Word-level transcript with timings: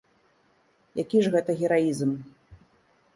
Які 1.03 1.21
ж 1.25 1.33
гэта 1.35 1.51
гераізм. 1.59 2.11